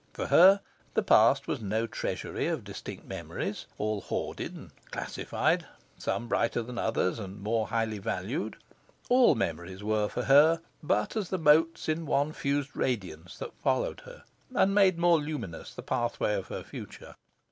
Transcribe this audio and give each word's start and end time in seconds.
For 0.13 0.25
her 0.25 0.61
the 0.95 1.03
past 1.03 1.47
was 1.47 1.61
no 1.61 1.85
treasury 1.85 2.47
of 2.47 2.63
distinct 2.63 3.05
memories, 3.05 3.67
all 3.77 4.01
hoarded 4.01 4.55
and 4.55 4.71
classified, 4.89 5.67
some 5.95 6.27
brighter 6.27 6.63
than 6.63 6.79
others 6.79 7.19
and 7.19 7.39
more 7.39 7.67
highly 7.67 7.99
valued. 7.99 8.57
All 9.09 9.35
memories 9.35 9.83
were 9.83 10.09
for 10.09 10.23
her 10.23 10.59
but 10.81 11.15
as 11.15 11.29
the 11.29 11.37
motes 11.37 11.87
in 11.87 12.07
one 12.07 12.33
fused 12.33 12.75
radiance 12.75 13.37
that 13.37 13.53
followed 13.61 13.99
her 13.99 14.23
and 14.55 14.73
made 14.73 14.97
more 14.97 15.19
luminous 15.19 15.71
the 15.75 15.83
pathway 15.83 16.33
of 16.33 16.47
her 16.47 16.63
future. 16.63 17.13